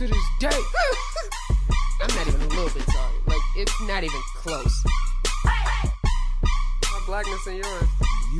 [0.00, 0.48] to this day.
[2.00, 3.14] I'm not even a little bit sorry.
[3.26, 4.82] Like, it's not even close.
[5.44, 7.88] My blackness and yours.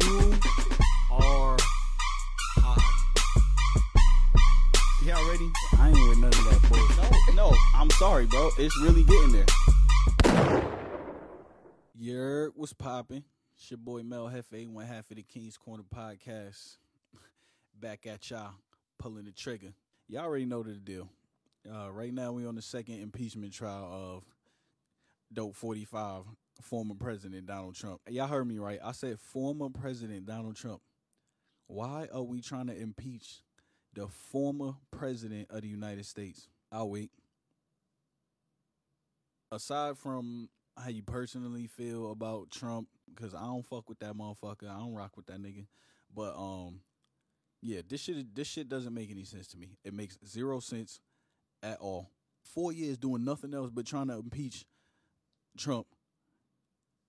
[0.01, 0.35] You
[1.13, 1.59] are
[2.57, 2.81] hot.
[5.05, 5.51] Y'all ready?
[5.79, 7.35] I ain't with none of that bullshit.
[7.37, 7.57] No, no.
[7.75, 8.49] I'm sorry, bro.
[8.57, 9.47] It's really getting there.
[11.95, 13.25] Yer was popping.
[13.59, 16.79] It's your boy Mel Hefe, one half of the King's Corner podcast.
[17.79, 18.53] Back at y'all,
[18.99, 19.75] pulling the trigger.
[20.09, 21.11] Y'all already know the deal.
[21.69, 24.25] Uh, right now, we on the second impeachment trial of
[25.33, 26.25] Dope 45,
[26.63, 28.01] former President Donald Trump.
[28.09, 28.79] Y'all heard me right.
[28.83, 30.81] I said former President Donald Trump.
[31.67, 33.43] Why are we trying to impeach
[33.95, 36.49] the former President of the United States?
[36.73, 37.11] I'll wait.
[39.53, 44.69] Aside from how you personally feel about Trump, because I don't fuck with that motherfucker.
[44.69, 45.67] I don't rock with that nigga.
[46.15, 46.81] But um,
[47.63, 49.77] yeah, this shit this shit doesn't make any sense to me.
[49.85, 51.01] It makes zero sense
[51.63, 52.11] at all.
[52.43, 54.65] Four years doing nothing else but trying to impeach
[55.57, 55.87] Trump.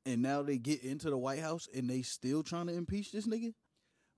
[0.05, 3.27] And now they get into the White House and they still trying to impeach this
[3.27, 3.53] nigga?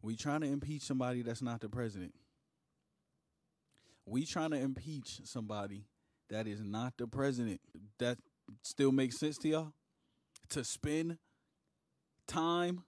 [0.01, 2.13] We trying to impeach somebody that's not the president.
[4.05, 5.85] We trying to impeach somebody
[6.29, 7.61] that is not the president.
[7.99, 8.17] That
[8.63, 9.73] still makes sense to y'all?
[10.49, 11.17] To spend
[12.27, 12.83] time,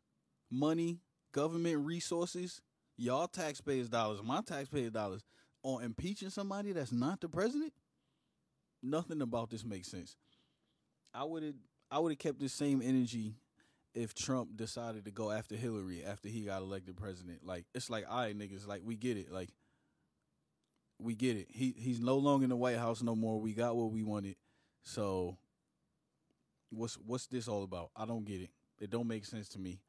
[0.52, 1.00] money,
[1.32, 2.62] government resources,
[2.98, 5.24] y'all taxpayers' dollars, my taxpayers' dollars,
[5.66, 7.74] on impeaching somebody that's not the president?
[8.84, 10.16] Nothing about this makes sense.
[11.14, 11.56] I would have
[11.90, 13.36] I would have kept the same energy
[13.96, 17.46] if Trump decided to go after Hillary after he got elected president.
[17.46, 19.32] Like it's like, right, niggas, like we get it.
[19.32, 19.50] Like
[21.00, 21.48] we get it.
[21.50, 23.40] He he's no longer in the White House no more.
[23.40, 24.36] We got what we wanted.
[24.84, 25.38] So
[26.70, 27.90] what's what's this all about?
[27.96, 28.50] I don't get it.
[28.80, 29.80] It don't make sense to me.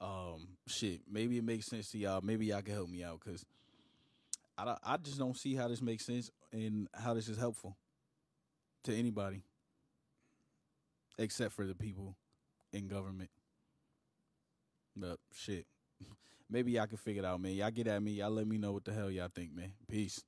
[0.00, 1.00] Um, shit.
[1.10, 2.20] Maybe it makes sense to y'all.
[2.22, 3.44] Maybe y'all can help me out because
[4.56, 7.76] I I just don't see how this makes sense and how this is helpful
[8.84, 9.42] to anybody
[11.18, 12.16] except for the people
[12.72, 13.30] in government.
[14.96, 15.66] But shit.
[16.50, 17.52] Maybe y'all can figure it out, man.
[17.52, 18.12] Y'all get at me.
[18.12, 19.72] Y'all let me know what the hell y'all think, man.
[19.88, 20.22] Peace.